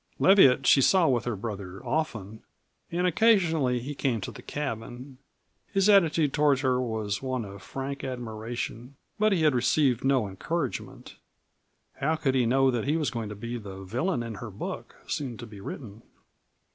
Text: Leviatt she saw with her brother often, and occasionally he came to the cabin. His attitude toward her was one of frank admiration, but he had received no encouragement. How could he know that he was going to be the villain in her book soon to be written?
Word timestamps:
Leviatt 0.17 0.65
she 0.65 0.81
saw 0.81 1.07
with 1.07 1.25
her 1.25 1.35
brother 1.35 1.79
often, 1.85 2.41
and 2.91 3.05
occasionally 3.05 3.79
he 3.79 3.93
came 3.93 4.19
to 4.19 4.31
the 4.31 4.41
cabin. 4.41 5.19
His 5.71 5.87
attitude 5.89 6.33
toward 6.33 6.61
her 6.61 6.81
was 6.81 7.21
one 7.21 7.45
of 7.45 7.61
frank 7.61 8.03
admiration, 8.03 8.95
but 9.19 9.31
he 9.31 9.43
had 9.43 9.53
received 9.53 10.03
no 10.03 10.27
encouragement. 10.27 11.17
How 11.97 12.15
could 12.15 12.33
he 12.33 12.47
know 12.47 12.71
that 12.71 12.85
he 12.85 12.97
was 12.97 13.11
going 13.11 13.29
to 13.29 13.35
be 13.35 13.59
the 13.59 13.83
villain 13.83 14.23
in 14.23 14.33
her 14.41 14.49
book 14.49 14.95
soon 15.05 15.37
to 15.37 15.45
be 15.45 15.61
written? 15.61 16.01